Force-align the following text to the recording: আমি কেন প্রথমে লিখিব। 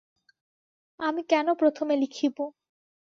আমি 0.99 1.21
কেন 1.23 1.47
প্রথমে 1.53 1.93
লিখিব। 1.95 2.35